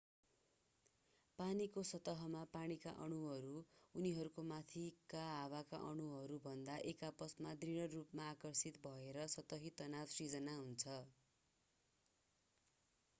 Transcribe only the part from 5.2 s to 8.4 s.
हावाका अणुहरूभन्दा एक आपसमा दृढ रूपमा